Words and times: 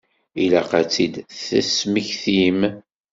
Ilaq 0.43 0.71
ad 0.79 0.87
tt-id-tesmektim. 0.87 2.59